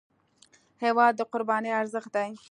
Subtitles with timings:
[0.83, 2.31] هېواد د قربانۍ ارزښت دی.